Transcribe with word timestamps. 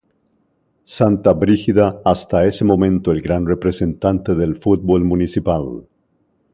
Santa 0.95 1.31
Brígida 1.31 2.01
hasta 2.03 2.47
ese 2.47 2.65
momento 2.65 3.11
el 3.11 3.21
gran 3.21 3.45
representante 3.45 4.33
del 4.33 4.55
fútbol 4.55 5.03
municipal. 5.05 5.87